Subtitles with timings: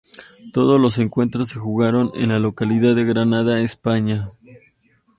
[0.51, 4.31] Todos los encuentros se jugaron en la localidad de Granada, España.